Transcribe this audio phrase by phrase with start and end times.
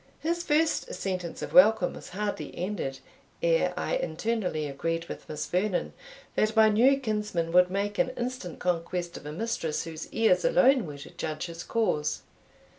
[0.19, 2.97] His first sentence of welcome was hardly ended,
[3.43, 5.93] ere I internally agreed with Miss Vernon,
[6.33, 10.87] that my new kinsman would make an instant conquest of a mistress whose ears alone
[10.87, 12.23] were to judge his cause.